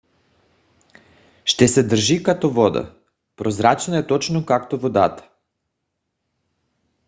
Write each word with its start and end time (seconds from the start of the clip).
ще 1.45 1.67
се 1.67 1.83
държи 1.83 2.23
като 2.23 2.49
вода. 2.49 2.99
прозрачна 3.35 3.97
е 3.97 4.07
точно 4.07 4.45
както 4.45 4.79
водата 4.79 5.29